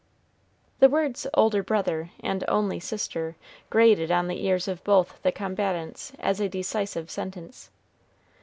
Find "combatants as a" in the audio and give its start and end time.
5.31-6.49